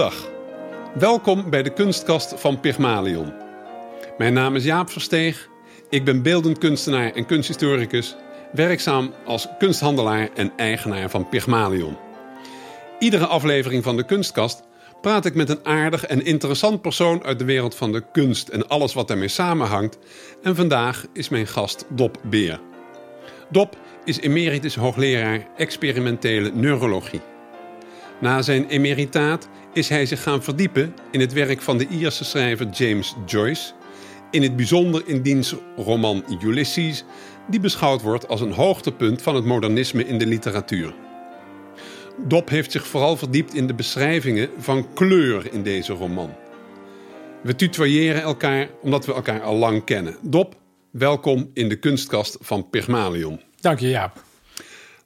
[0.00, 0.30] Goedendag.
[0.98, 3.32] Welkom bij de kunstkast van Pygmalion.
[4.18, 5.48] Mijn naam is Jaap Versteeg.
[5.90, 8.16] Ik ben beeldend kunstenaar en kunsthistoricus,
[8.52, 11.96] werkzaam als kunsthandelaar en eigenaar van Pygmalion.
[12.98, 14.62] Iedere aflevering van de kunstkast
[15.00, 18.68] praat ik met een aardig en interessant persoon uit de wereld van de kunst en
[18.68, 19.98] alles wat daarmee samenhangt.
[20.42, 22.60] En vandaag is mijn gast Dop Beer.
[23.50, 27.29] Dop is emeritus hoogleraar experimentele neurologie.
[28.20, 32.68] Na zijn emeritaat is hij zich gaan verdiepen in het werk van de Ierse schrijver
[32.68, 33.72] James Joyce,
[34.30, 37.04] in het bijzonder in diens roman Ulysses,
[37.48, 40.94] die beschouwd wordt als een hoogtepunt van het modernisme in de literatuur.
[42.26, 46.34] Dop heeft zich vooral verdiept in de beschrijvingen van kleur in deze roman.
[47.42, 50.16] We tutoyeren elkaar omdat we elkaar al lang kennen.
[50.22, 50.54] Dop,
[50.90, 53.40] welkom in de kunstkast van Pygmalion.
[53.60, 54.28] Dank je, Jaap.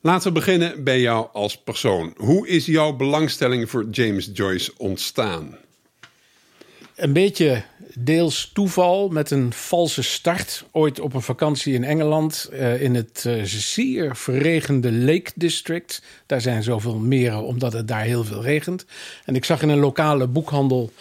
[0.06, 2.14] Laten we beginnen bij jou als persoon.
[2.16, 5.56] Hoe is jouw belangstelling voor James Joyce ontstaan?
[6.94, 7.62] Een beetje
[7.94, 10.64] deels toeval met een valse start.
[10.70, 16.02] Ooit op een vakantie in Engeland uh, in het uh, zeer verregende Lake District.
[16.26, 18.84] Daar zijn zoveel meren omdat het daar heel veel regent.
[19.24, 20.92] En ik zag in een lokale boekhandel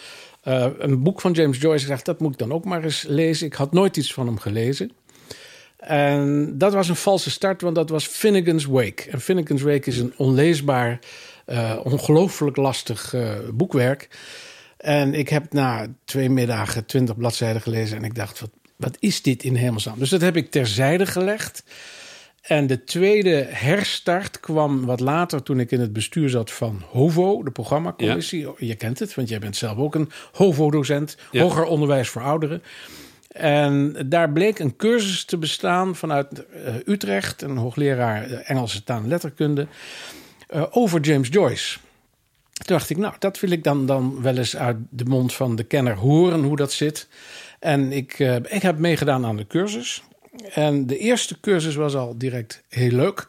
[0.44, 1.82] uh, een boek van James Joyce.
[1.82, 3.46] Ik dacht, dat moet ik dan ook maar eens lezen.
[3.46, 4.90] Ik had nooit iets van hem gelezen.
[5.86, 9.10] En dat was een valse start, want dat was Finnegan's Wake.
[9.10, 10.98] En Finnegan's Wake is een onleesbaar,
[11.46, 14.08] uh, ongelooflijk lastig uh, boekwerk.
[14.76, 19.22] En ik heb na twee middagen twintig bladzijden gelezen en ik dacht, wat, wat is
[19.22, 19.98] dit in hemelsnaam?
[19.98, 21.64] Dus dat heb ik terzijde gelegd.
[22.42, 27.42] En de tweede herstart kwam wat later toen ik in het bestuur zat van HOVO,
[27.42, 28.40] de programmacommissie.
[28.40, 28.52] Ja.
[28.58, 31.42] Je kent het, want jij bent zelf ook een HOVO-docent, ja.
[31.42, 32.62] hoger onderwijs voor ouderen.
[33.34, 39.08] En daar bleek een cursus te bestaan vanuit uh, Utrecht, een hoogleraar Engelse taal en
[39.08, 39.66] letterkunde,
[40.54, 41.78] uh, over James Joyce.
[42.52, 45.56] Toen dacht ik, nou, dat wil ik dan, dan wel eens uit de mond van
[45.56, 47.08] de kenner horen hoe dat zit.
[47.58, 48.18] En ik,
[48.48, 50.02] ik heb meegedaan aan de cursus.
[50.52, 53.28] En de eerste cursus was al direct heel leuk.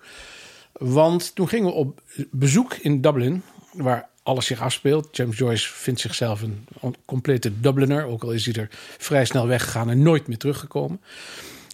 [0.72, 2.02] Want toen gingen we op
[2.32, 5.16] bezoek in Dublin, waar alles zich afspeelt.
[5.16, 6.68] James Joyce vindt zichzelf een
[7.06, 11.02] complete Dubliner, ook al is hij er vrij snel weggegaan en nooit meer teruggekomen.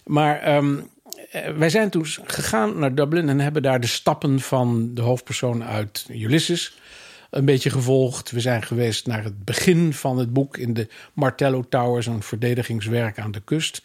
[0.04, 0.88] Maar um,
[1.56, 6.06] wij zijn toen gegaan naar Dublin en hebben daar de stappen van de hoofdpersoon uit
[6.10, 6.78] Ulysses
[7.30, 8.30] een beetje gevolgd.
[8.30, 13.18] We zijn geweest naar het begin van het boek in de Martello Tower, zo'n verdedigingswerk
[13.18, 13.82] aan de kust.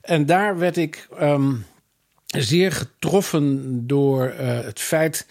[0.00, 1.64] En daar werd ik um,
[2.26, 5.26] zeer getroffen door uh, het feit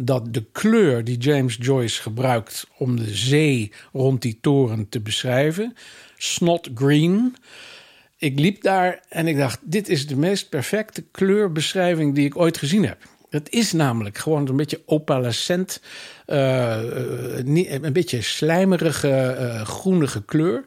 [0.00, 5.76] dat de kleur die James Joyce gebruikt om de zee rond die toren te beschrijven,
[6.16, 7.36] snot green.
[8.16, 12.58] Ik liep daar en ik dacht: dit is de meest perfecte kleurbeschrijving die ik ooit
[12.58, 12.98] gezien heb.
[13.30, 15.80] Het is namelijk gewoon een beetje opalescent,
[16.26, 16.78] uh,
[17.36, 20.62] een beetje slijmerige, uh, groenige kleur.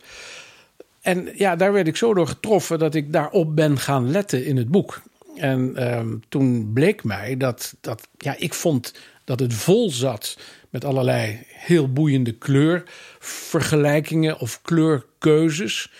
[1.01, 4.57] En ja, daar werd ik zo door getroffen dat ik daarop ben gaan letten in
[4.57, 5.01] het boek.
[5.35, 8.93] En um, toen bleek mij dat, dat ja, ik vond
[9.31, 10.37] dat het vol zat
[10.69, 15.91] met allerlei heel boeiende kleurvergelijkingen of kleurkeuzes.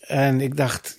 [0.00, 0.96] En ik dacht,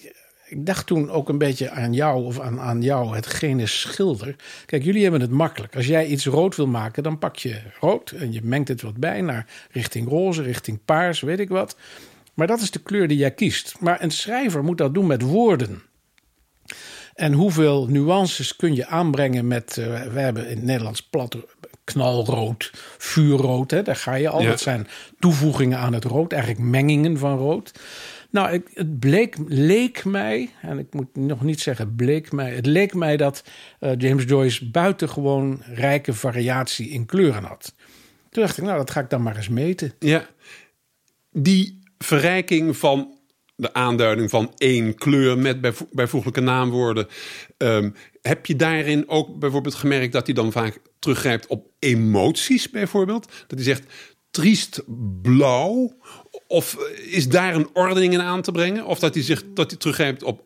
[0.47, 4.35] ik dacht toen ook een beetje aan jou of aan, aan jou, hetgene schilder.
[4.65, 5.75] Kijk, jullie hebben het makkelijk.
[5.75, 8.97] Als jij iets rood wil maken, dan pak je rood en je mengt het wat
[8.97, 11.75] bij naar richting roze, richting paars, weet ik wat.
[12.33, 13.75] Maar dat is de kleur die jij kiest.
[13.79, 15.81] Maar een schrijver moet dat doen met woorden.
[17.21, 19.77] En hoeveel nuances kun je aanbrengen met.
[19.77, 21.37] Uh, we hebben in het Nederlands plat
[21.91, 23.71] knalrood, vuurrood.
[23.71, 24.41] Hè, daar ga je al.
[24.41, 24.49] Ja.
[24.49, 24.87] Dat zijn
[25.19, 27.71] toevoegingen aan het rood, eigenlijk mengingen van rood.
[28.29, 32.65] Nou, ik, het bleek, leek mij, en ik moet nog niet zeggen bleek mij, het
[32.65, 33.43] leek mij dat
[33.79, 37.73] uh, James Joyce buitengewoon rijke variatie in kleuren had.
[38.29, 39.93] Toen dacht ik, nou, dat ga ik dan maar eens meten.
[39.99, 40.25] Ja,
[41.31, 43.19] die verrijking van
[43.61, 47.07] de aanduiding van één kleur met bijvo bijvoeglijke naamwoorden.
[47.57, 53.25] Um, heb je daarin ook bijvoorbeeld gemerkt dat hij dan vaak teruggrijpt op emoties, bijvoorbeeld?
[53.25, 53.83] Dat hij zegt
[54.31, 54.81] triest
[55.21, 55.97] blauw?
[56.47, 56.77] Of
[57.09, 58.85] is daar een ordening in aan te brengen?
[58.85, 60.43] Of dat hij, zich, dat hij teruggrijpt op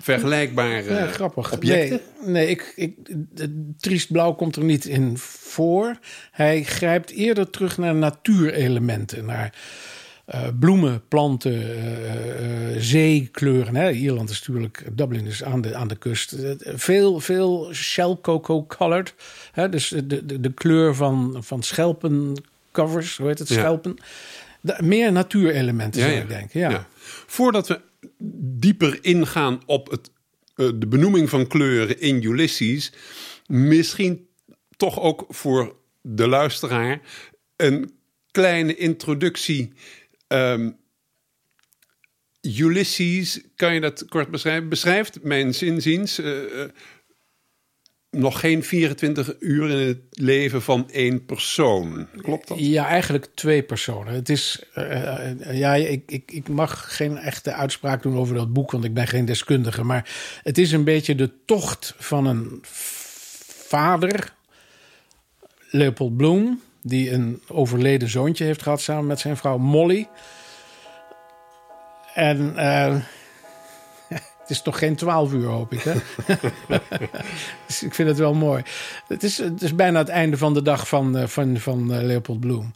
[0.00, 1.52] vergelijkbare ja, grappig.
[1.52, 2.00] objecten?
[2.20, 2.96] Nee, nee ik, ik,
[3.78, 5.98] triest blauw komt er niet in voor.
[6.30, 9.54] Hij grijpt eerder terug naar natuurelementen, naar
[10.34, 13.76] uh, bloemen, planten, uh, uh, zeekleuren.
[13.76, 13.90] Hè.
[13.90, 16.36] Ierland is natuurlijk, Dublin is aan de, aan de kust.
[16.58, 19.14] veel, veel shell cocoa colored.
[19.52, 19.68] Hè.
[19.68, 23.96] Dus de, de, de kleur van, van schelpencovers, hoe heet het, schelpen.
[23.96, 24.04] Ja.
[24.60, 26.60] De, meer natuurelementen, zou ja, ik denken.
[26.60, 26.86] Ja.
[27.26, 27.80] Voordat we
[28.58, 30.10] dieper ingaan op het,
[30.54, 32.92] de benoeming van kleuren in Ulysses...
[33.46, 34.26] misschien
[34.76, 37.00] toch ook voor de luisteraar
[37.56, 37.92] een
[38.30, 39.72] kleine introductie.
[40.28, 40.70] Ehm,
[42.40, 44.68] Ulysses, kan je dat kort beschrijven?
[44.68, 46.64] Beschrijft mijn zinziens uh,
[48.10, 52.08] nog geen 24 uur in het leven van één persoon.
[52.16, 52.58] Klopt dat?
[52.60, 54.14] Ja, eigenlijk twee personen.
[54.14, 58.70] Het is, uh, ja, ik, ik, ik mag geen echte uitspraak doen over dat boek,
[58.70, 59.84] want ik ben geen deskundige.
[59.84, 60.10] Maar
[60.42, 64.34] het is een beetje de tocht van een vader,
[65.70, 70.08] Leopold Bloem, die een overleden zoontje heeft gehad samen met zijn vrouw Molly.
[72.14, 72.96] En uh,
[74.40, 75.82] het is toch geen twaalf uur, hoop ik.
[75.82, 75.94] Hè?
[77.66, 78.62] dus ik vind het wel mooi.
[79.08, 82.02] Het is, het is bijna het einde van de dag van, uh, van, van uh,
[82.02, 82.72] Leopold Bloem.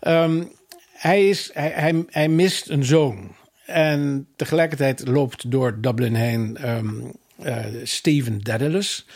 [0.00, 0.52] Um,
[0.92, 3.34] hij, is, hij, hij, hij mist een zoon.
[3.66, 7.12] En tegelijkertijd loopt door Dublin heen um,
[7.44, 9.06] uh, Steven Dedalus,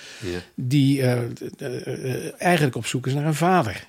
[0.55, 1.19] die uh,
[2.43, 3.87] eigenlijk op zoek is naar een vader.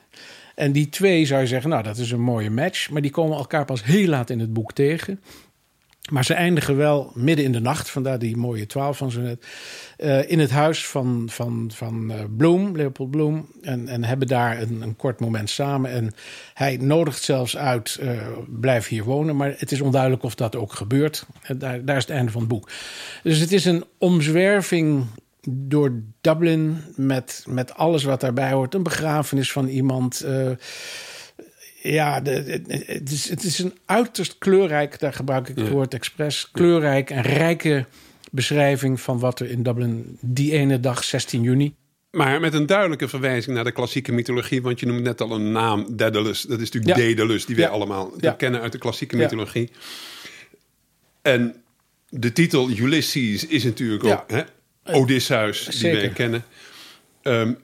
[0.56, 3.38] En die twee zou je zeggen, nou dat is een mooie match, maar die komen
[3.38, 5.20] elkaar pas heel laat in het boek tegen.
[6.12, 9.46] Maar ze eindigen wel midden in de nacht, vandaar die mooie twaalf van zo net,
[9.98, 13.48] uh, in het huis van, van, van uh, Bloem, Leopold Bloem.
[13.62, 15.92] En, en hebben daar een, een kort moment samen.
[15.92, 16.14] En
[16.54, 18.12] hij nodigt zelfs uit, uh,
[18.48, 19.36] blijf hier wonen.
[19.36, 21.26] Maar het is onduidelijk of dat ook gebeurt.
[21.58, 22.70] Daar, daar is het einde van het boek.
[23.24, 25.06] Dus het is een omzwerving
[25.50, 28.74] door Dublin met, met alles wat daarbij hoort.
[28.74, 30.26] Een begrafenis van iemand
[31.82, 36.52] ja, de, het, is, het is een uiterst kleurrijk, daar gebruik ik het woord expres,
[36.52, 37.86] kleurrijk en rijke
[38.32, 41.76] beschrijving van wat er in Dublin die ene dag, 16 juni.
[42.12, 44.62] Maar met een duidelijke verwijzing naar de klassieke mythologie.
[44.62, 46.42] Want je noemt net al een naam, Daedalus.
[46.42, 47.06] Dat is natuurlijk ja.
[47.06, 48.32] Daedalus, die wij allemaal ja.
[48.32, 49.70] kennen uit de klassieke mythologie.
[51.22, 51.56] En
[52.10, 54.42] de titel Ulysses is natuurlijk ook hè,
[54.86, 56.44] Odysseus, die wij kennen.
[57.24, 57.58] Um,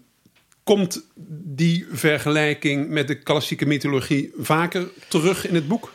[0.63, 1.05] Komt
[1.43, 5.91] die vergelijking met de klassieke mythologie vaker terug in het boek?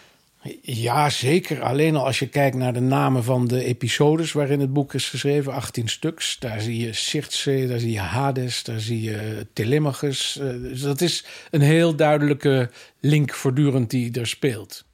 [0.62, 1.62] Ja, zeker.
[1.62, 5.08] Alleen al als je kijkt naar de namen van de episodes waarin het boek is
[5.08, 6.38] geschreven, 18 stuks.
[6.38, 10.38] Daar zie je Circe, daar zie je Hades, daar zie je Telemachus.
[10.40, 12.70] Dus dat is een heel duidelijke
[13.00, 14.84] link voortdurend die er speelt.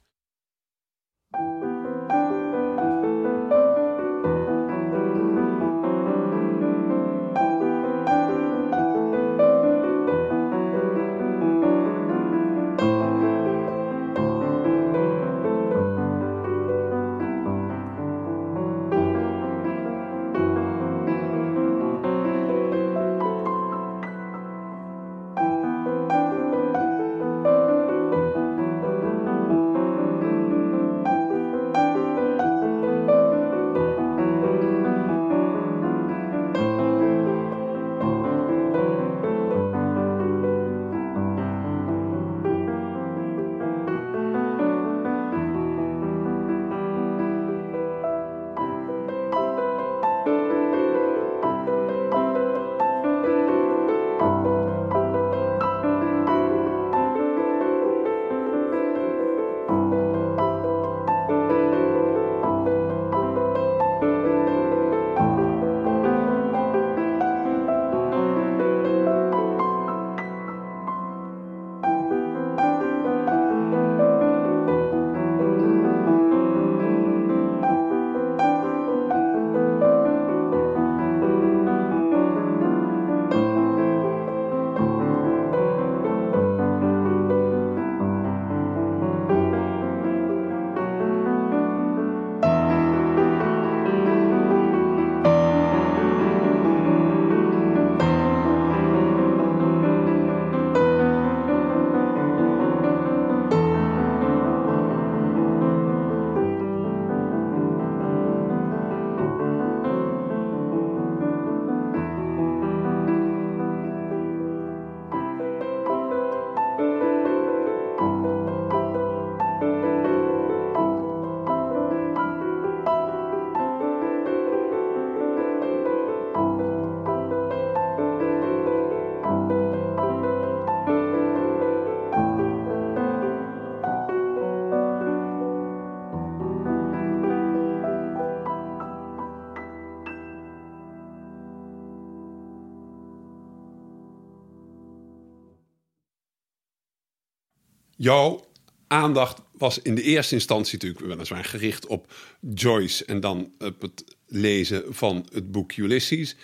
[148.03, 148.45] Jouw
[148.87, 152.13] aandacht was in de eerste instantie natuurlijk weliswaar gericht op
[152.53, 156.35] Joyce en dan op het lezen van het boek Ulysses.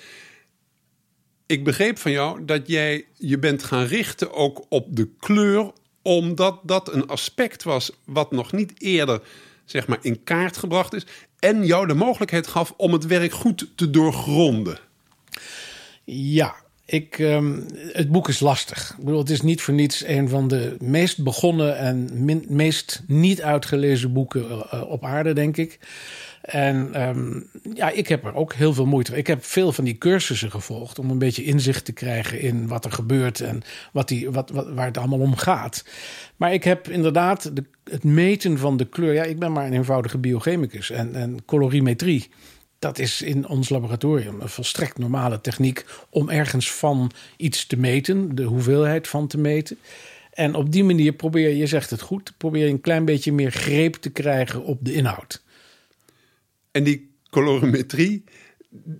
[1.46, 6.60] Ik begreep van jou dat jij je bent gaan richten ook op de kleur omdat
[6.63, 9.22] dat een aspect was wat nog niet eerder
[9.66, 11.06] zeg maar, in kaart gebracht is.
[11.39, 14.80] En jou de mogelijkheid gaf om het werk goed te doorgronden.
[16.04, 16.56] Ja,
[16.89, 18.96] ik, um, het boek is lastig.
[18.98, 22.10] Ik bedoel, het is niet voor niets een van de meest begonnen en
[22.48, 25.79] meest niet uitgelezen boeken uh, op aarde, denk ik.
[26.41, 29.17] En um, ja, ik heb er ook heel veel moeite.
[29.17, 32.86] Ik heb veel van die cursussen gevolgd om een beetje inzicht te krijgen in wat
[32.86, 35.86] er gebeurt en wat die, wat, wat, waar het allemaal om gaat.
[36.36, 39.13] Maar ik heb inderdaad de, het meten van de kleur.
[39.13, 42.29] Ja, ik ben maar een eenvoudige biochemicus en, en colorimetrie
[42.80, 48.36] dat is in ons laboratorium een volstrekt normale techniek om ergens van iets te meten,
[48.36, 49.78] de hoeveelheid van te meten.
[50.34, 53.52] En op die manier probeer je, zegt het goed, probeer je een klein beetje meer
[53.52, 55.44] greep te krijgen op de inhoud.
[56.72, 58.24] En die colorimetrie,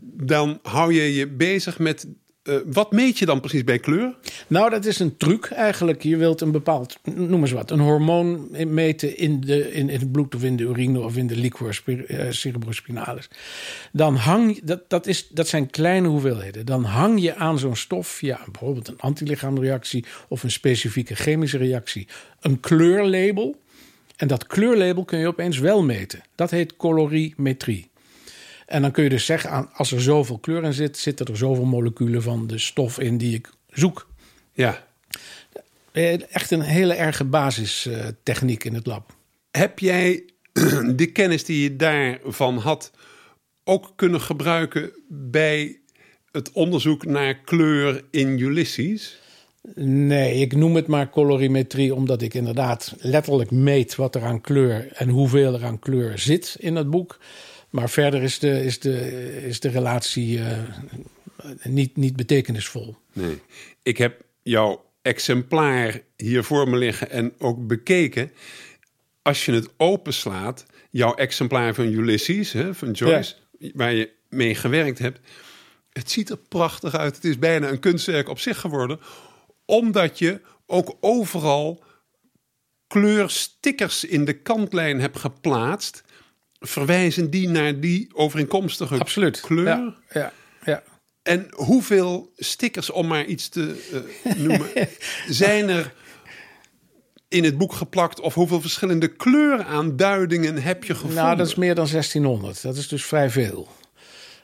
[0.02, 2.08] dan hou je je bezig met
[2.43, 4.15] uh, wat meet je dan precies bij kleur?
[4.48, 6.03] Nou, dat is een truc eigenlijk.
[6.03, 10.12] Je wilt een bepaald, noem eens wat, een hormoon meten in, de, in, in het
[10.12, 13.29] bloed of in de urine of in de liquor uh, cerebrospinalis.
[13.91, 16.65] Dan hang dat, dat, is, dat zijn kleine hoeveelheden.
[16.65, 22.08] Dan hang je aan zo'n stof, ja, bijvoorbeeld een antilichaamreactie of een specifieke chemische reactie,
[22.39, 23.55] een kleurlabel.
[24.15, 26.22] En dat kleurlabel kun je opeens wel meten.
[26.36, 27.88] Dat heet colorimetrie.
[28.70, 31.66] En dan kun je dus zeggen, als er zoveel kleur in zit, zitten er zoveel
[31.66, 34.08] moleculen van de stof in die ik zoek.
[34.54, 34.88] Ja.
[35.92, 39.16] Eh, echt een hele erge basistechniek in het lab.
[39.52, 40.24] Heb jij
[40.96, 42.92] de kennis die je daarvan had
[43.64, 45.80] ook kunnen gebruiken bij
[46.32, 49.20] het onderzoek naar kleur in Ulysses?
[49.76, 54.92] Nee, ik noem het maar colorimetrie omdat ik inderdaad letterlijk meet wat er aan kleur
[54.92, 57.20] en hoeveel er aan kleur zit in het boek.
[57.70, 60.58] Maar verder is de, is de, is de relatie uh,
[61.64, 62.96] niet, niet betekenisvol.
[63.14, 63.42] Nee.
[63.84, 68.32] Ik heb jouw exemplaar hier voor me liggen en ook bekeken.
[69.22, 73.36] Als je het openslaat, jouw exemplaar van Ulysses, hè, van Joyce,
[73.74, 75.20] waar je mee gewerkt hebt.
[75.90, 77.16] Het ziet er prachtig uit.
[77.16, 79.00] Het is bijna een kunstwerk op zich geworden.
[79.66, 81.84] Omdat je ook overal
[82.88, 86.04] kleurstickers in de kantlijn hebt geplaatst
[86.60, 89.39] verwijzen die naar die overeenkomstige Absoluut.
[89.39, 89.66] kleur?
[89.66, 90.84] Ja, ja, ja.
[91.22, 93.89] En hoeveel stickers, om maar iets te
[94.25, 94.68] uh, noemen,
[95.30, 95.94] zijn er
[97.28, 98.20] in het boek geplakt?
[98.20, 101.24] Of hoeveel verschillende kleuraanduidingen heb je gevonden?
[101.24, 102.62] Nou, dat is meer dan 1600.
[102.62, 103.68] Dat is dus vrij veel.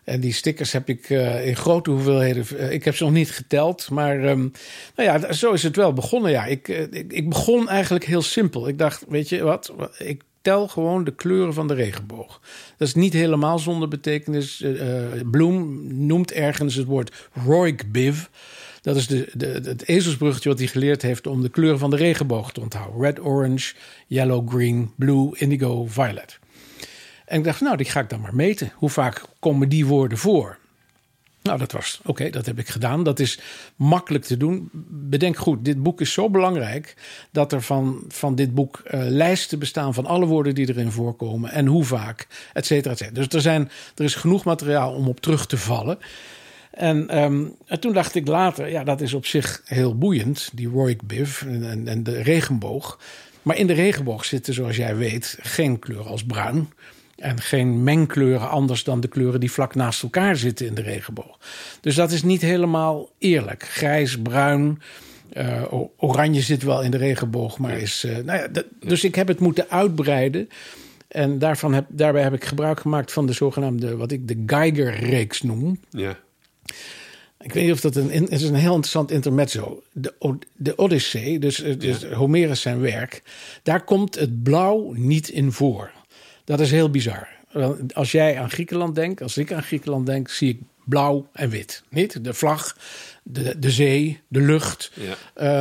[0.04, 2.46] En die stickers heb ik uh, in grote hoeveelheden.
[2.54, 3.90] Uh, ik heb ze nog niet geteld.
[3.90, 4.52] Maar um,
[4.96, 6.32] nou ja, zo is het wel begonnen.
[6.32, 8.68] Ja, ik, ik, ik, begon eigenlijk heel simpel.
[8.68, 9.74] Ik dacht, weet je wat?
[9.98, 12.42] Ik tel gewoon de kleuren van de regenboog.
[12.78, 14.62] Dat is niet helemaal zonder betekenis.
[14.62, 14.82] Uh,
[15.32, 18.24] Bloem noemt ergens het woord Roig Biv.
[18.82, 21.96] Dat is de, de, het ezelsbruggetje wat hij geleerd heeft om de kleuren van de
[21.96, 23.02] regenboog te onthouden.
[23.02, 23.74] Red, orange,
[24.08, 26.40] yellow, green, blue, indigo, violet.
[27.26, 28.72] En ik dacht, nou, die ga ik dan maar meten.
[28.76, 30.58] Hoe vaak komen die woorden voor?
[31.46, 33.04] Nou, dat was oké, dat heb ik gedaan.
[33.04, 33.40] Dat is
[33.76, 34.70] makkelijk te doen.
[34.90, 36.96] Bedenk goed, dit boek is zo belangrijk
[37.32, 41.52] dat er van, van dit boek uh, lijsten bestaan van alle woorden die erin voorkomen
[41.52, 43.16] en hoe vaak, et cetera, et cetera.
[43.16, 45.98] Dus er, zijn, er is genoeg materiaal om op terug te vallen.
[46.72, 50.68] En, um, en toen dacht ik later, ja, dat is op zich heel boeiend, die
[50.68, 53.00] Roy Biv en, en de regenboog.
[53.42, 56.70] Maar in de regenboog zitten, zoals jij weet, geen kleur als bruin.
[57.16, 61.40] En geen mengkleuren anders dan de kleuren die vlak naast elkaar zitten in de regenboog.
[61.82, 63.64] Dus dat is niet helemaal eerlijk.
[63.64, 64.82] Grijs, bruin,
[65.34, 68.04] uh, oranje zit wel in de regenboog, maar is.
[68.06, 70.50] Uh, nou ja, dus ik heb het moeten uitbreiden.
[71.08, 75.42] En daarvan heb, daarbij heb ik gebruik gemaakt van de zogenaamde, wat ik de Geiger-reeks
[75.42, 75.80] noem.
[75.90, 76.18] Ja.
[77.40, 78.10] Ik weet niet of dat een.
[78.10, 79.84] Het is een heel interessant intermezzo.
[79.92, 80.14] De,
[80.56, 82.14] de Odyssee, dus, dus ja.
[82.14, 83.24] Homerus zijn werk.
[83.64, 85.92] Daar komt het blauw niet in voor.
[86.46, 87.28] Dat is heel bizar.
[87.94, 91.84] Als jij aan Griekenland denkt, als ik aan Griekenland denk, zie ik blauw en wit.
[91.90, 92.24] Niet?
[92.24, 92.78] De vlag,
[93.24, 94.92] de, de zee, de lucht.
[94.94, 95.16] Ja.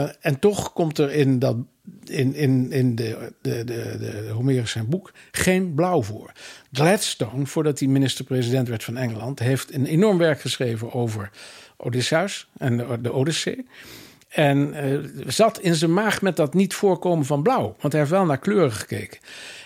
[0.04, 1.56] Uh, en toch komt er in, dat,
[2.04, 6.32] in, in, in de, de, de, de Homerus zijn boek geen blauw voor.
[6.72, 11.30] Gladstone, voordat hij minister-president werd van Engeland, heeft een enorm werk geschreven over
[11.76, 13.66] Odysseus en de, de Odyssee.
[14.34, 17.76] En uh, zat in zijn maag met dat niet voorkomen van blauw.
[17.80, 19.18] Want hij heeft wel naar kleuren gekeken.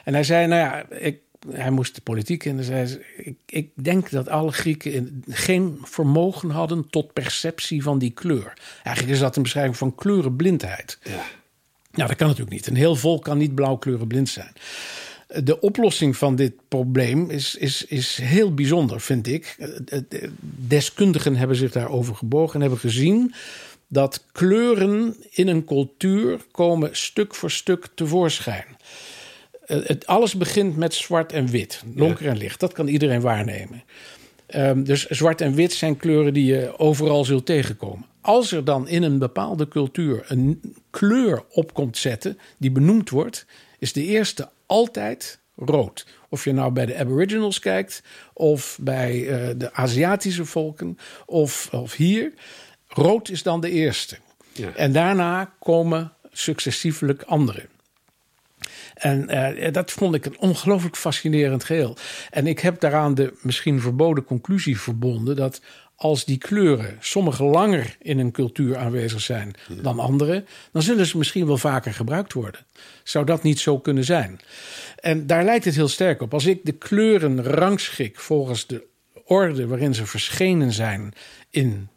[0.05, 1.19] En hij zei, nou ja, ik,
[1.51, 2.57] hij moest de politiek in.
[2.57, 8.11] Dus hij ik, ik denk dat alle Grieken geen vermogen hadden tot perceptie van die
[8.11, 8.53] kleur.
[8.83, 10.99] Eigenlijk is dat een beschrijving van kleurenblindheid.
[11.03, 11.23] Ja.
[11.91, 12.67] Nou, dat kan natuurlijk niet.
[12.67, 14.53] Een heel volk kan niet blauw kleurenblind zijn.
[15.45, 19.57] De oplossing van dit probleem is, is, is heel bijzonder, vind ik.
[20.41, 23.35] Deskundigen hebben zich daarover gebogen en hebben gezien
[23.89, 28.77] dat kleuren in een cultuur komen stuk voor stuk tevoorschijn.
[29.67, 32.61] Eh, het, alles begint met zwart en wit, donker en licht.
[32.61, 33.83] Dat kan iedereen waarnemen.
[34.55, 38.07] Um, dus zwart en wit zijn kleuren die je overal zult tegenkomen.
[38.21, 43.47] Als er dan in een bepaalde cultuur een kleur op komt zetten die benoemd wordt,
[43.79, 46.07] is de eerste altijd rood.
[46.29, 48.03] Of je nou bij de Aboriginals kijkt,
[48.33, 52.33] of bij uh, de Aziatische volken, of, of hier.
[52.89, 54.19] Rood is dan de eerste.
[54.53, 54.75] Ja.
[54.75, 57.67] En daarna komen successievelijk andere.
[58.95, 61.97] En uh, dat vond ik een ongelooflijk fascinerend geheel.
[62.31, 65.61] En ik heb daaraan de misschien verboden conclusie verbonden dat
[65.97, 71.19] als die kleuren sommige langer in een cultuur aanwezig zijn dan andere, dan zullen ze
[71.19, 72.67] misschien wel vaker gebruikt worden.
[73.03, 74.41] Zou dat niet zo kunnen zijn?
[75.01, 76.35] En daar lijkt het heel sterk op.
[76.35, 78.87] Als ik de kleuren rangschik volgens de
[79.25, 81.13] orde waarin ze verschenen zijn
[81.51, 81.89] in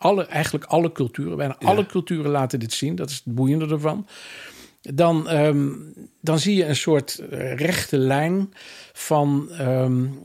[0.00, 4.06] alle, eigenlijk alle culturen, bijna alle culturen laten dit zien, dat is het boeiende ervan.
[4.80, 8.52] Dan, um, dan zie je een soort eh, rechte lijn
[8.92, 10.18] van um,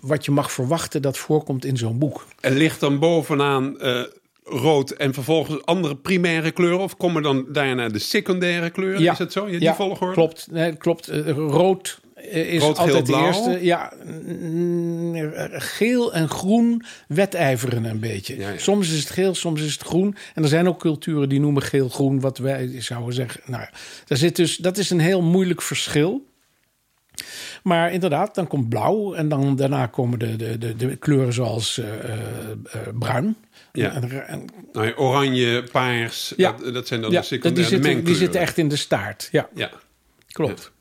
[0.00, 2.26] wat je mag verwachten dat voorkomt in zo'n boek.
[2.40, 4.02] En ligt dan bovenaan uh,
[4.44, 6.78] rood en vervolgens andere primaire kleuren?
[6.78, 9.02] Of komen dan daarna de secundaire kleuren?
[9.02, 9.12] Ja.
[9.12, 9.44] Is het zo?
[9.44, 10.12] Ja, die ja, volgorde?
[10.12, 10.46] klopt.
[10.50, 11.10] Nee, klopt.
[11.10, 13.58] Uh, rood is Rood, altijd geel, de eerste.
[13.64, 18.36] Ja, mm, geel en groen wedijveren een beetje.
[18.38, 18.58] Ja, ja.
[18.58, 20.16] Soms is het geel, soms is het groen.
[20.34, 23.40] En er zijn ook culturen die noemen geel-groen, wat wij zouden zeggen.
[23.46, 23.64] Nou,
[24.06, 26.26] daar zit dus, dat is een heel moeilijk verschil.
[27.62, 31.78] Maar inderdaad, dan komt blauw en dan daarna komen de, de, de, de kleuren zoals
[31.78, 33.36] uh, uh, bruin.
[33.72, 33.92] Ja.
[33.92, 36.52] En, en, Nou, ja, oranje, paars, Ja.
[36.52, 39.28] dat, dat zijn dan ja, de die, zitten, die zitten echt in de staart.
[39.32, 39.70] Ja, Ja.
[40.32, 40.72] klopt.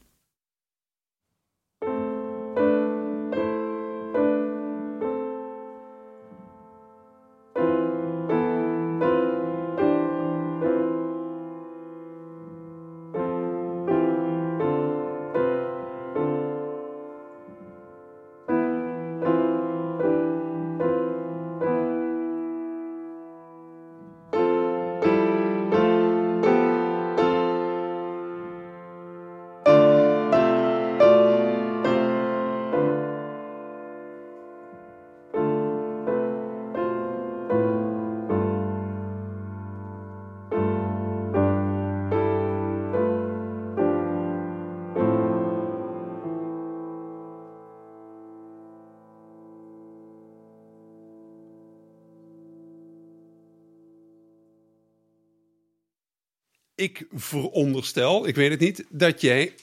[56.77, 59.53] Ik veronderstel, ik weet het niet, dat jij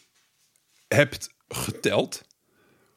[0.89, 2.23] hebt geteld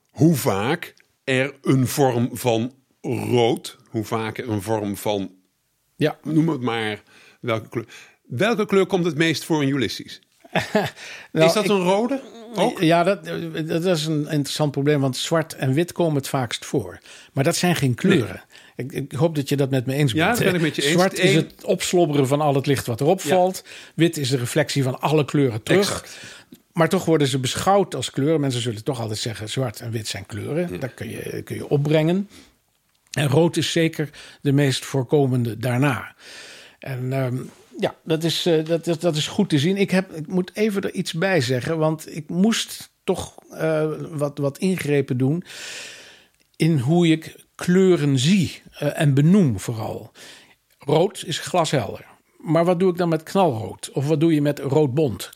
[0.10, 5.32] hoe vaak er een vorm van rood, hoe vaak er een vorm van,
[5.96, 6.18] Ja.
[6.24, 7.04] noem het maar,
[7.42, 7.86] welke kleur.
[8.28, 10.22] Welke kleur komt het meest voor in Ulysses?
[11.32, 12.22] Nou, is dat ik- een rode?
[12.56, 12.80] Ook?
[12.82, 13.26] Ja, dat,
[13.68, 17.00] dat is een interessant probleem, want zwart en wit komen het vaakst voor.
[17.34, 18.44] Maar dat zijn geen kleuren.
[18.78, 20.38] Ik, ik hoop dat je dat met me eens Ja, bent.
[20.38, 20.92] dat ben ik met je eens.
[20.92, 23.28] Zwart is het opslobberen van al het licht wat erop Ja.
[23.30, 23.64] valt.
[23.96, 25.90] Wit is de reflectie van alle kleuren terug.
[25.90, 26.18] Exact.
[26.74, 28.40] Maar toch worden ze beschouwd als kleuren.
[28.40, 30.80] Mensen zullen toch altijd zeggen: zwart en wit zijn kleuren.
[30.80, 32.30] Dat kun je, kun je opbrengen.
[33.12, 34.10] En rood is zeker
[34.42, 36.16] de meest voorkomende daarna.
[36.80, 37.38] En ehm,
[37.80, 39.78] ja, dat is, eh, dat, is, dat is goed te zien.
[39.78, 44.38] Ik, heb, ik moet even er iets bij zeggen, want ik moest toch eh, wat,
[44.38, 45.44] wat ingrepen doen
[46.56, 50.12] in hoe ik kleuren zie eh, en benoem vooral.
[50.80, 52.06] Rood is glashelder.
[52.38, 53.90] Maar wat doe ik dan met knalrood?
[53.94, 55.32] Of wat doe je met roodbont?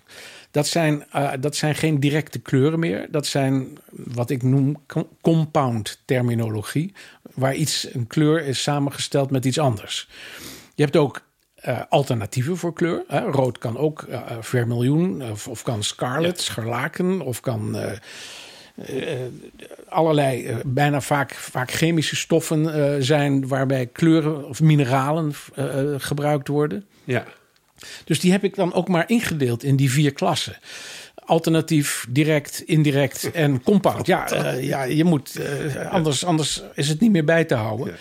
[0.52, 3.08] Dat zijn, eh, dat zijn geen directe kleuren meer.
[3.12, 6.94] Dat zijn wat ik noem co- compound terminologie.
[7.34, 10.10] Waar iets, een kleur is samengesteld met iets anders.
[10.76, 11.22] Je hebt ook
[11.56, 13.04] eh, alternatieven voor kleur.
[13.08, 13.20] Hè.
[13.20, 14.08] Rood kan ook
[14.40, 17.76] vermiljoen of, of kan scarlet, scharlaken of kan
[19.90, 25.96] allerlei, eh, bijna vaak, vaak chemische stoffen eh, zijn waarbij kleuren of mineralen eh, eh,
[25.98, 26.86] gebruikt worden.
[27.04, 27.26] Ja.
[28.06, 30.58] Dus die heb ik dan ook maar ingedeeld in die vier klassen.
[31.16, 34.08] Alternatief, direct, indirect en compound.
[34.08, 37.88] Ja, eh, ja je moet, eh, anders, anders is het niet meer bij te houden.
[37.88, 37.94] Ja.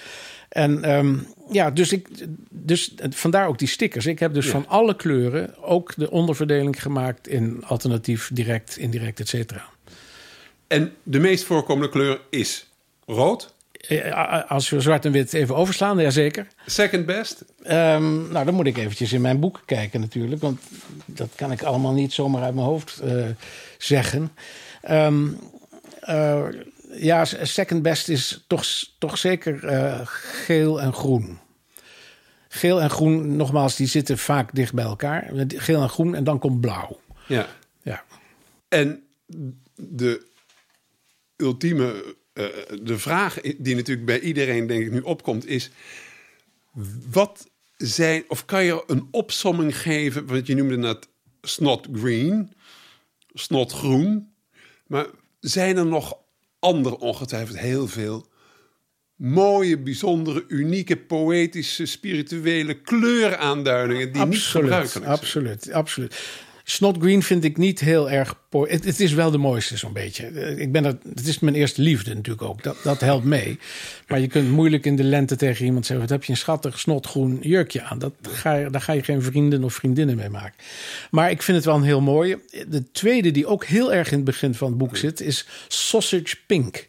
[0.48, 1.16] En ehm,
[1.50, 2.08] ja, dus, ik,
[2.50, 4.06] dus vandaar ook die stickers.
[4.06, 4.50] Ik heb dus Ja.
[4.50, 9.64] van alle kleuren ook de onderverdeling gemaakt in alternatief, direct, indirect, et cetera.
[10.70, 12.66] En de meest voorkomende kleur is
[13.06, 13.54] rood.
[13.88, 16.46] Eh, Als we zwart en wit even overslaan, jazeker.
[16.66, 17.44] Second best.
[17.62, 20.40] Ehm, nou, dan moet ik eventjes in mijn boek kijken natuurlijk.
[20.40, 20.60] Want
[21.06, 23.26] dat kan ik allemaal niet zomaar uit mijn hoofd eh,
[23.78, 24.32] zeggen.
[24.82, 25.28] Ehm,
[26.00, 26.46] eh,
[26.92, 28.64] ja, second best is toch,
[28.98, 30.00] toch zeker eh,
[30.44, 31.38] geel en groen.
[32.48, 35.30] Geel en groen, nogmaals, die zitten vaak dicht bij elkaar.
[35.46, 37.00] Geel en groen en dan komt blauw.
[37.26, 37.46] Ja.
[37.82, 38.04] Ja.
[38.68, 39.02] En
[39.74, 40.28] de
[41.40, 42.46] ultieme, uh,
[42.82, 45.70] de vraag die natuurlijk bij iedereen denk ik nu opkomt is...
[47.10, 51.08] Wat zijn, of kan je een opsomming geven, want je noemde het
[51.42, 52.52] snot green,
[53.32, 54.32] snot groen.
[54.86, 55.06] Maar
[55.40, 56.18] zijn er nog
[56.58, 58.28] andere, ongetwijfeld heel veel,
[59.14, 65.04] mooie, bijzondere, unieke, poëtische, spirituele kleuraanduidingen die absoluut, niet gebruikelijk zijn?
[65.04, 66.14] Absoluut, absoluut.
[66.70, 68.34] Snot Green vind ik niet heel erg.
[68.50, 70.56] Het, is wel de mooiste, zo'n beetje.
[70.56, 72.62] Ik ben er, het is mijn eerste liefde natuurlijk ook.
[72.62, 73.58] Dat, dat helpt mee.
[74.08, 76.78] Maar je kunt moeilijk in de lente tegen iemand zeggen: Wat heb je een schattig
[76.78, 77.98] snotgroen jurkje aan?
[77.98, 80.54] Dat ga je, daar ga je geen vrienden of vriendinnen mee maken.
[81.10, 82.40] Maar ik vind het wel een heel mooie.
[82.68, 86.36] De tweede, die ook heel erg in het begin van het boek zit, is Sausage
[86.46, 86.86] Pink.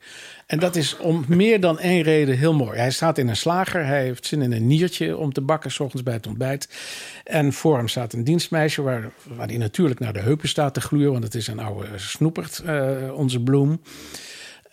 [0.52, 2.78] En dat is om meer dan één reden heel mooi.
[2.78, 3.86] Hij staat in een slager.
[3.86, 6.70] Hij heeft zin in een niertje om te bakken, s ochtends bij het ontbijt.
[7.24, 10.82] En voor hem staat een dienstmeisje waar, waar hij natuurlijk naar de heupen staat te
[10.82, 11.12] gluren.
[11.12, 13.82] Want het is een oude snoepert, uh, onze bloem.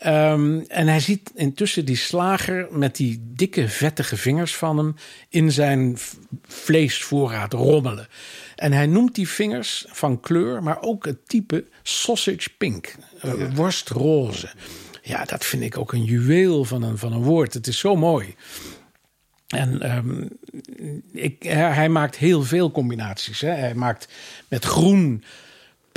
[0.06, 4.94] Um, en hij ziet intussen die slager met die dikke, vettige vingers van hem
[5.28, 5.96] in zijn
[6.42, 8.08] vleesvoorraad rommelen.
[8.56, 14.48] En hij noemt die vingers van kleur, maar ook het type sausage pink, uh, worstroze.
[15.08, 17.54] Ja, dat vind ik ook een juweel van een, van een woord.
[17.54, 18.34] Het is zo mooi.
[19.46, 20.28] En um,
[21.12, 23.40] ik, hij maakt heel veel combinaties.
[23.40, 23.50] Hè.
[23.50, 24.08] Hij maakt
[24.48, 25.24] met groen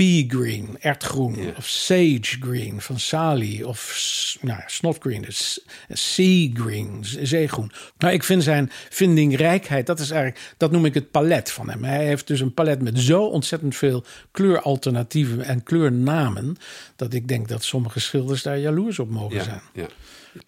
[0.02, 1.56] pea green, ertgroen.
[1.58, 3.64] Of sage green van Sali.
[3.64, 7.72] Of nou, snot green, dus sea green, zeegroen.
[7.98, 11.84] Nou, ik vind zijn vindingrijkheid, dat is eigenlijk, dat noem ik het palet van hem.
[11.84, 16.56] Hij heeft dus een palet met zo ontzettend veel kleuralternatieven en kleurnamen.
[16.96, 19.62] Dat ik denk dat sommige schilders daar jaloers op mogen ja, zijn.
[19.74, 19.88] Ja.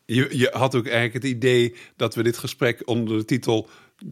[0.06, 3.70] Je, je had ook eigenlijk het idee dat we dit gesprek onder de titel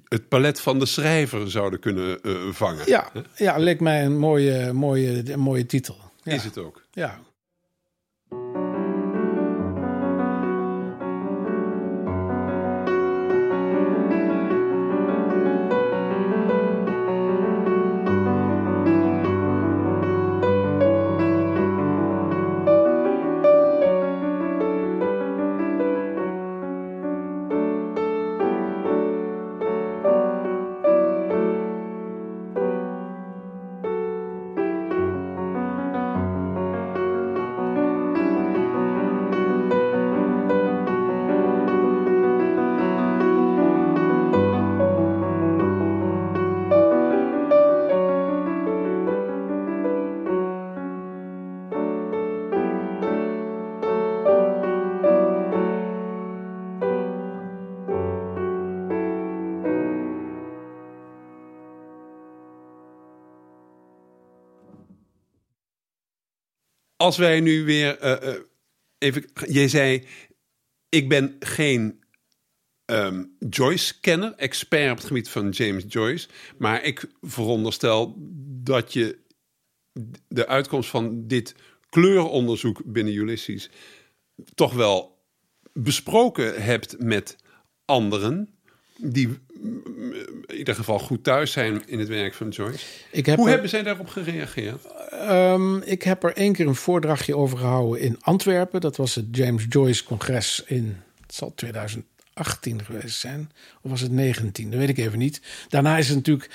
[0.08, 2.84] het palet van de schrijver zouden kunnen uh, vangen.
[2.86, 5.98] Ja, ja, leek mij een mooie, mooie, een mooie titel.
[6.24, 6.32] Ja.
[6.32, 6.84] Is het ook?
[6.92, 7.20] Ja.
[67.02, 68.40] Als wij nu weer uh, uh,
[68.98, 69.26] even.
[69.48, 70.06] Jij zei:
[70.90, 72.04] Ik ben geen
[72.86, 76.28] um, Joyce-kenner, expert op het gebied van James Joyce.
[76.58, 78.16] Maar ik veronderstel
[78.64, 79.20] dat je
[80.28, 81.56] de uitkomst van dit
[81.90, 83.70] kleuronderzoek binnen Ulysses
[84.56, 85.26] toch wel
[85.74, 87.36] besproken hebt met
[87.86, 88.50] anderen
[88.98, 89.30] die
[90.52, 92.86] in ieder geval goed thuis zijn in het werk van Joyce.
[93.12, 94.86] Ik heb Hoe er, hebben zij daarop gereageerd?
[95.30, 98.82] Um, ik heb er één keer een voordrachtje over gehouden in Antwerpen.
[98.82, 101.54] Dat was het James Joyce congres in, het zal
[102.34, 103.52] 2018 geweest zijn.
[103.82, 104.70] Of was het 19?
[104.70, 105.42] Dat weet ik even niet.
[105.70, 106.50] Daarna is het natuurlijk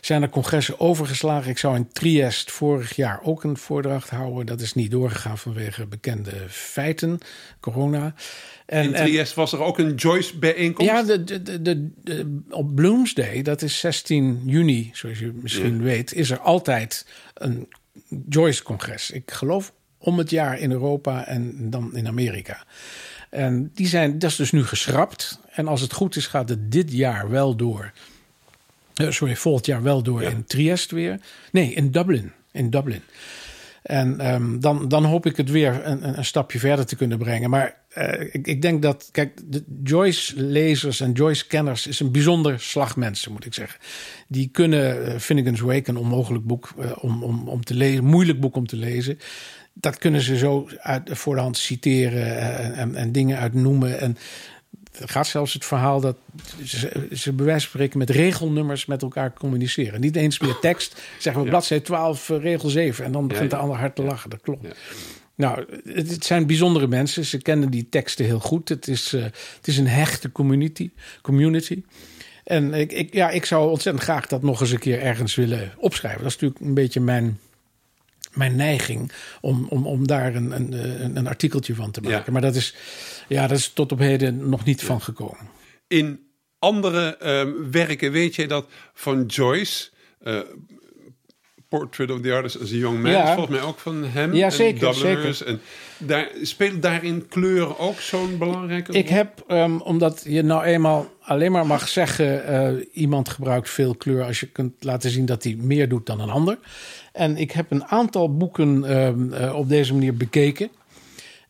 [0.00, 1.50] zijn er congressen overgeslagen.
[1.50, 4.46] Ik zou in Triest vorig jaar ook een voordracht houden.
[4.46, 7.18] Dat is niet doorgegaan vanwege bekende feiten,
[7.60, 8.14] corona.
[8.66, 10.90] En, in Triest was er ook een Joyce-bijeenkomst?
[10.90, 15.82] Ja, de, de, de, de, op Bloomsday, dat is 16 juni, zoals je misschien ja.
[15.82, 16.12] weet...
[16.12, 17.68] is er altijd een
[18.28, 19.10] Joyce-congres.
[19.10, 22.64] Ik geloof om het jaar in Europa en dan in Amerika.
[23.34, 25.38] En die zijn, dat is dus nu geschrapt.
[25.50, 27.92] En als het goed is, gaat het dit jaar wel door...
[29.00, 30.28] Uh, sorry, volgend jaar wel door ja.
[30.28, 31.20] in Triest weer.
[31.52, 32.32] Nee, in Dublin.
[32.52, 33.02] In Dublin.
[33.82, 37.50] En um, dan, dan hoop ik het weer een, een stapje verder te kunnen brengen.
[37.50, 42.96] Maar uh, ik, ik, denk dat, kijk, de Joyce-lezers en Joyce-kenners is een bijzonder slag
[42.96, 43.80] mensen, moet ik zeggen.
[44.28, 48.40] Die kunnen uh, Finnegan's Wake, een onmogelijk boek uh, om, om, om te lezen, moeilijk
[48.40, 49.18] boek om te lezen.
[49.72, 54.00] Dat kunnen ze zo uit, voor de hand citeren en, en, en dingen uitnoemen.
[54.00, 54.16] En
[54.92, 56.16] gaat zelfs het verhaal dat
[56.64, 60.00] ze, ze bij wijze van spreken met regelnummers met elkaar communiceren.
[60.00, 61.02] Niet eens meer tekst.
[61.18, 61.52] Zeggen we ja.
[61.52, 63.04] bladzij 12, regel 7.
[63.04, 63.62] En dan begint ja, ja.
[63.62, 64.30] de ander hard te lachen.
[64.30, 64.66] Dat klopt.
[65.34, 67.24] Nou, het, zijn bijzondere mensen.
[67.24, 68.68] Ze kennen die teksten heel goed.
[68.68, 69.22] Het is, uh,
[69.56, 70.90] het is een hechte community.
[71.22, 71.82] community.
[72.44, 75.72] En ik, ik, ja, ik zou ontzettend graag dat nog eens een keer ergens willen
[75.76, 76.22] opschrijven.
[76.22, 77.38] Dat is natuurlijk een beetje mijn,
[78.32, 82.22] mijn neiging om, om, om daar een, een, een artikeltje van te maken.
[82.26, 82.32] Ja.
[82.32, 82.74] Maar dat is,
[83.28, 85.48] ja, dat is tot op heden nog niet van gekomen.
[85.86, 86.20] In
[86.58, 89.88] andere ehm, werken weet je dat van Joyce.
[90.20, 90.38] eh,
[91.78, 93.10] Portrait of the Artist as a Young Man.
[93.10, 93.22] Ja.
[93.28, 94.34] is volgens mij ook van hem.
[94.34, 95.42] Ja, en zeker.
[95.46, 95.60] En
[95.98, 99.00] daar, speelt daarin kleur ook zo'n belangrijke rol?
[99.00, 102.46] Ik heb, ehm, omdat je nou eenmaal alleen maar mag zeggen...
[102.46, 106.20] eh, iemand gebruikt veel kleur als je kunt laten zien dat hij meer doet dan
[106.20, 106.58] een ander.
[107.12, 110.70] En ik heb een aantal boeken ehm, eh, op deze manier bekeken.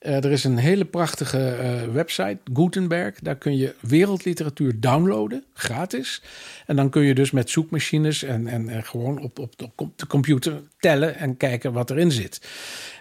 [0.04, 3.18] Eh, er is een hele prachtige eh, website, Gutenberg.
[3.20, 6.22] Daar kun je wereldliteratuur downloaden, gratis.
[6.66, 9.56] En dan kun je dus met zoekmachines en, en, en gewoon op, op,
[9.96, 12.40] de computer tellen en kijken wat erin zit.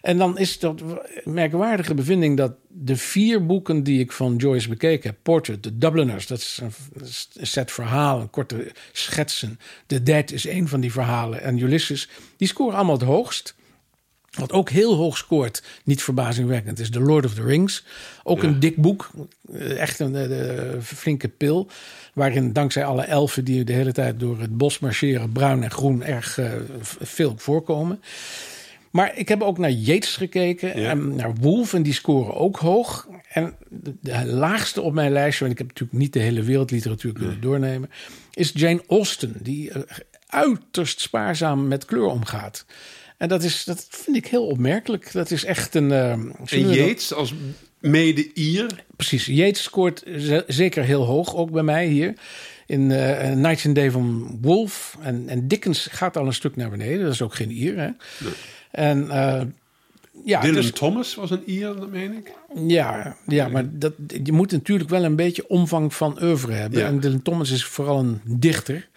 [0.02, 0.82] En dan is dat
[1.24, 6.28] merkwaardige bevinding dat de vier boeken die ik van Joyce bekeken heb, Portrait, The Dubliners,
[6.28, 6.72] dat is een,
[7.34, 9.60] een set verhalen, korte schetsen.
[9.86, 11.42] The Dead is een van die verhalen.
[11.42, 13.56] En Ulysses, die scoren allemaal het hoogst.
[14.38, 17.86] Wat ook heel hoog scoort, niet verbazingwekkend, is The Lord of the Rings.
[18.24, 19.12] Ook een dik boek,
[19.54, 21.68] eh, echt een eh, flinke pil.
[22.14, 26.04] Waarin dankzij alle elfen die de hele tijd door het bos marcheren, bruin en groen,
[26.04, 26.52] erg eh,
[27.02, 28.02] veel voorkomen.
[28.92, 30.90] Maar ik heb ook naar Yates gekeken Ja.
[30.90, 33.08] en naar Wolf en die scoren ook hoog.
[33.30, 37.14] En de, de laagste op mijn lijstje, want ik heb natuurlijk niet de hele wereldliteratuur
[37.14, 37.90] kunnen doornemen,
[38.34, 39.82] is Jane Austen, die eh,
[40.28, 42.66] uiterst spaarzaam met kleur omgaat.
[43.24, 45.12] En dat, is, dat vind ik heel opmerkelijk.
[45.12, 45.92] Dat is echt een.
[45.92, 46.28] eh, En
[47.08, 47.34] dat- als
[47.80, 48.84] mede-Ier.
[48.96, 49.26] Precies.
[49.26, 52.14] Yates scoort ze- zeker heel hoog, ook bij mij hier.
[52.68, 54.98] In eh Night and Day van Wolf.
[55.02, 57.04] En, en Dickens gaat al een stuk naar beneden.
[57.04, 57.90] Dat is ook geen Ier, hè?
[58.72, 59.42] En eh,
[60.26, 62.32] ja, Dylan dus- Thomas was een Ier, dat meen ik.
[62.68, 66.80] ja, ja, maar dat, je moet natuurlijk wel een beetje omvang van oeuvre hebben.
[66.80, 66.86] Ja.
[66.88, 68.88] En Dylan Thomas is vooral een dichter.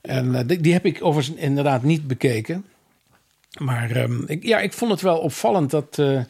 [0.00, 2.64] En eh, die, die heb ik overigens inderdaad niet bekeken.
[3.58, 5.98] Maar ehm, ik, ja, ik vond het wel opvallend dat...
[5.98, 6.20] eh,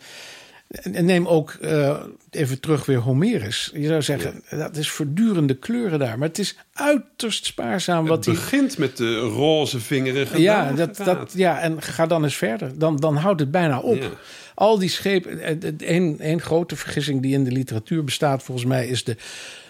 [0.71, 3.71] en neem ook eh, even terug weer Homerus.
[3.75, 6.19] Je zou zeggen, dat is voortdurende kleuren daar.
[6.19, 11.33] Maar het is uiterst spaarzaam wat Het begint met de roze vingerige Ja, dat, dat,
[11.35, 12.79] ja, en ga dan eens verder.
[12.79, 14.03] Dan, dan houdt het bijna op.
[14.03, 14.11] Ja.
[14.55, 15.61] Al die schepen.
[15.79, 19.17] Één één grote vergissing die in de literatuur bestaat, volgens mij, is de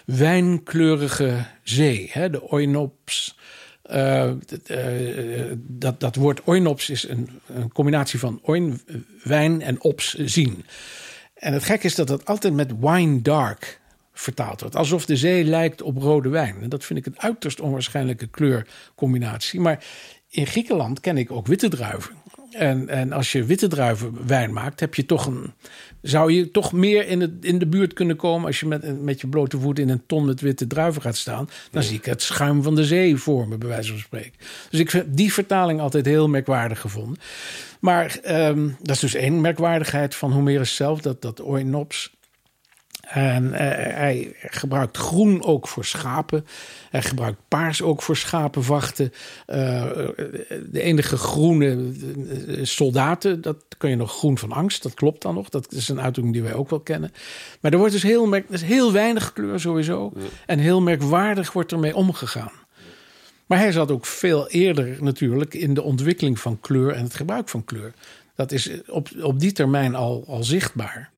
[0.05, 2.09] wijnkleurige zee.
[2.11, 3.37] Hè, de oinops.
[3.91, 8.81] Eh, eh, dat, dat woord oinops is een, een combinatie van oin,
[9.23, 10.65] wijn en ops, zien.
[11.33, 13.79] En het gek is dat dat altijd met wine dark
[14.13, 14.75] vertaald wordt.
[14.75, 16.61] Alsof de zee lijkt op rode wijn.
[16.61, 19.59] En dat vind ik een uiterst onwaarschijnlijke kleurcombinatie.
[19.59, 19.83] Maar
[20.29, 22.15] in Griekenland ken ik ook witte druiven.
[22.51, 25.53] En, en als je witte druiven wijn maakt, heb je toch een,
[26.01, 29.21] zou je toch meer in, het, in de buurt kunnen komen als je met, met
[29.21, 31.49] je blote voet in een ton met witte druiven gaat staan.
[31.71, 34.33] Dan zie ik het schuim van de zee vormen, bij wijze van spreken.
[34.69, 37.17] Dus ik heb die vertaling altijd heel merkwaardig gevonden.
[37.79, 42.11] Maar ehm, dat is dus één merkwaardigheid van Homerus zelf, dat, dat oinops.
[43.11, 46.45] En eh, hij gebruikt groen ook voor schapen.
[46.89, 49.11] Hij gebruikt paars ook voor schapenvachten.
[49.45, 49.83] Eh,
[50.71, 51.93] de enige groene
[52.47, 54.83] eh, soldaten, dat kun je nog groen van angst.
[54.83, 55.49] Dat klopt dan nog.
[55.49, 57.11] Dat is een uitdrukking die wij ook wel kennen.
[57.61, 60.13] Maar er wordt dus heel, merk, is heel weinig kleur sowieso.
[60.45, 62.51] En heel merkwaardig wordt ermee omgegaan.
[63.45, 67.49] Maar hij zat ook veel eerder natuurlijk in de ontwikkeling van kleur en het gebruik
[67.49, 67.93] van kleur.
[68.35, 71.11] Dat is op, op die termijn al, al zichtbaar.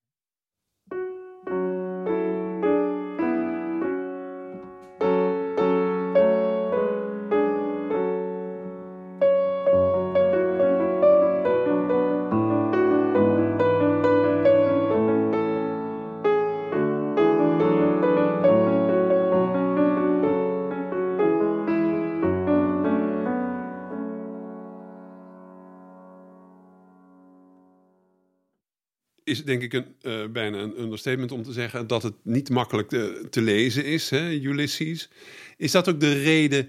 [29.33, 32.89] Is denk ik een, eh, bijna een understatement om te zeggen dat het niet makkelijk
[32.89, 35.09] te, te lezen is, hè, Ulysses.
[35.57, 36.67] Is dat ook de reden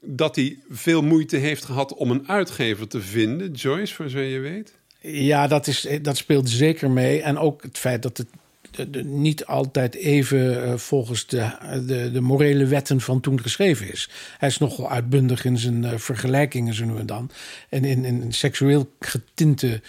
[0.00, 4.38] dat hij veel moeite heeft gehad om een uitgever te vinden, Joyce, voor zover je
[4.38, 4.74] weet?
[5.00, 7.22] Ja, dat, is, dat speelt zeker mee.
[7.22, 8.28] En ook het feit dat het
[9.04, 11.50] niet altijd even eh, volgens de,
[11.86, 14.10] de, de morele wetten van toen geschreven is.
[14.38, 17.30] Hij is nogal uitbundig in zijn eh, vergelijkingen, zo nu en dan.
[17.68, 19.80] En in, in seksueel getinte eh,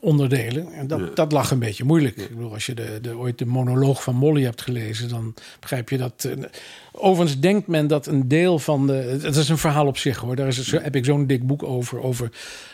[0.00, 0.72] onderdelen.
[0.72, 2.16] En dat, dat lag een beetje moeilijk.
[2.16, 5.88] Ik bedoel, als je de, de, ooit de monoloog van Molly hebt gelezen, dan begrijp
[5.88, 6.24] je dat.
[6.24, 6.44] eh,
[6.92, 9.18] overigens denkt men dat een deel van de.
[9.22, 10.36] Het is een verhaal op zich hoor.
[10.36, 12.02] Daar is, zo, heb ik zo'n dik boek over.
[12.02, 12.30] Over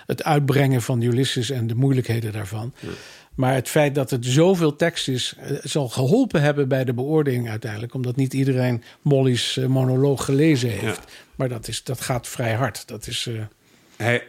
[0.06, 2.72] het uitbrengen van Ulysses en de moeilijkheden daarvan.
[3.34, 7.50] Maar het feit dat het zoveel tekst is, eh, zal geholpen hebben bij de beoordeling
[7.50, 7.94] uiteindelijk.
[7.94, 11.00] Omdat niet iedereen Molly's eh, monoloog gelezen heeft.
[11.34, 12.88] Maar dat, is, dat gaat vrij hard.
[12.88, 13.40] Dat is, uh...
[13.96, 14.22] Hij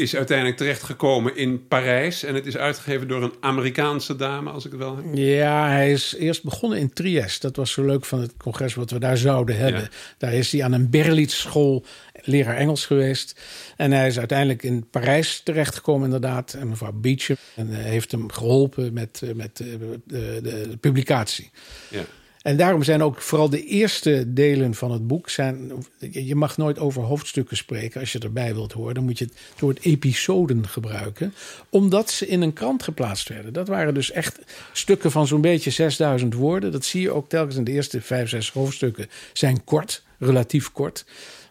[0.00, 2.22] is uiteindelijk terechtgekomen in Parijs.
[2.22, 5.04] En het is uitgegeven door een Amerikaanse dame, als ik het wel heb.
[5.14, 7.46] Ja, hij is eerst begonnen in Trieste.
[7.46, 9.88] Dat was zo leuk van het congres wat we daar zouden hebben.
[10.18, 11.84] Daar is hij aan een Berlitz school
[12.22, 13.40] leraar Engels geweest.
[13.76, 16.54] En hij is uiteindelijk in Parijs terechtgekomen inderdaad.
[16.54, 21.50] En mevrouw Beecham en, uh, heeft hem geholpen met, uh, met de, de, de, publicatie.
[21.88, 22.04] Ja.
[22.42, 25.28] En daarom zijn ook vooral de eerste delen van het boek.
[25.28, 25.72] Zijn,
[26.10, 28.94] je mag nooit over hoofdstukken spreken als je erbij wilt horen.
[28.94, 31.34] Dan moet je het woord episoden gebruiken.
[31.68, 33.52] Omdat ze in een krant geplaatst werden.
[33.52, 34.38] Dat waren dus echt
[34.72, 36.72] stukken van zo'n beetje 6000 woorden.
[36.72, 39.08] Dat zie je ook telkens in de eerste vijf, zes hoofdstukken.
[39.32, 41.04] Zijn kort, relatief kort.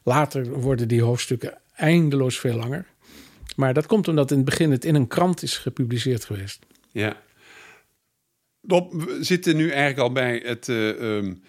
[0.04, 2.86] Later worden die hoofdstukken eindeloos veel langer.
[3.56, 6.66] Maar dat komt omdat in het begin het in een krant is gepubliceerd geweest.
[6.92, 7.18] Ja.
[8.62, 11.44] We zitten nu eigenlijk al bij het, uh, um,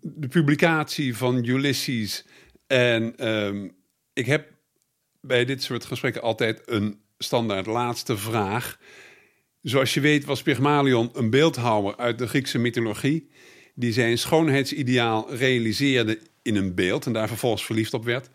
[0.00, 2.24] de publicatie van Ulysses.
[2.66, 3.76] En um,
[4.12, 4.52] ik heb
[5.20, 8.78] bij dit soort gesprekken altijd een standaard laatste vraag.
[9.62, 13.28] Zoals je weet was Pygmalion een beeldhouwer uit de Griekse mythologie...
[13.74, 18.30] die zijn schoonheidsideaal realiseerde in een beeld en daar vervolgens verliefd op werd.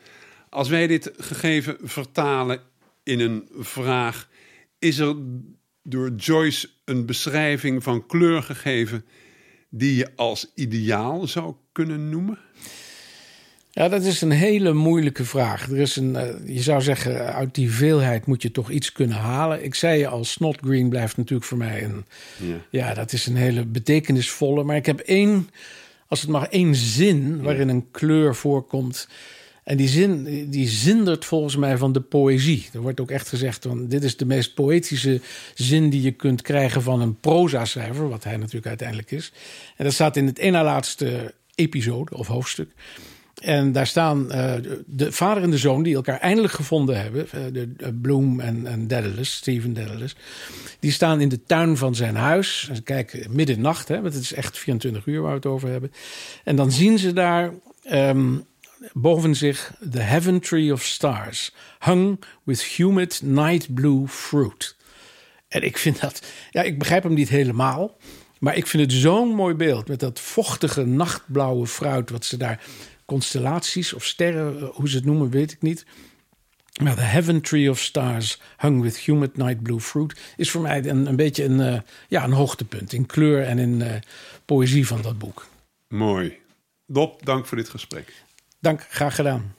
[0.50, 2.62] Als wij dit gegeven vertalen
[3.04, 4.30] in een vraag,
[4.80, 5.16] is er
[5.84, 9.06] door Joyce een beschrijving van kleur gegeven
[9.70, 12.38] die je als ideaal zou kunnen noemen?
[13.72, 15.70] Ja, dat is een hele moeilijke vraag.
[15.70, 19.18] Er is een, uh, je zou zeggen, uit die veelheid moet je toch iets kunnen
[19.18, 19.64] halen.
[19.64, 22.06] Ik zei je al, Snot Green blijft natuurlijk voor mij een...
[22.38, 24.64] Ja, ja dat is een hele betekenisvolle.
[24.64, 25.50] Maar ik heb één
[26.08, 29.08] als het maar één zin waarin een kleur voorkomt.
[29.70, 32.70] En die zin die zindert volgens mij van de poëzie.
[32.74, 35.22] Er wordt ook echt gezegd: van, dit is de meest poëtische
[35.54, 39.32] zin die je kunt krijgen van een proza-schrijver, wat hij natuurlijk uiteindelijk is.
[39.76, 42.70] En dat staat in het ene laatste episode of hoofdstuk.
[43.42, 44.54] En daar staan uh,
[44.86, 47.28] de vader en de zoon die elkaar eindelijk gevonden hebben.
[47.36, 50.16] Uh, de, uh, Bloom en, en Daedalus, Steven Daedalus.
[50.80, 52.68] Die staan in de tuin van zijn huis.
[52.70, 55.36] En ze kijken midden in nacht, hè, want het is echt 24 uur waar we
[55.36, 55.92] het over hebben.
[56.44, 57.54] En dan zien ze daar
[57.92, 58.48] um,
[58.94, 61.54] boven zich the heaven tree of stars.
[61.80, 64.76] Hung with humid night blue fruit.
[65.48, 66.22] En ik vind dat...
[66.52, 67.98] Ja, ik begrijp hem niet helemaal.
[68.40, 69.88] Maar ik vind het zo'n mooi beeld.
[69.88, 72.64] Met dat vochtige nachtblauwe fruit wat ze daar
[73.06, 75.86] constellaties of sterren, hoe ze het noemen, weet ik niet.
[76.82, 80.86] Maar The Heaven Tree of Stars, hung with humid night blue fruit, is voor mij
[80.86, 83.94] een, een beetje een, uh, ja, een hoogtepunt in kleur en in uh,
[84.46, 85.48] poëzie van dat boek.
[85.88, 86.38] Mooi.
[86.86, 88.14] Dop, dank voor dit gesprek.
[88.62, 89.59] Dank, graag gedaan.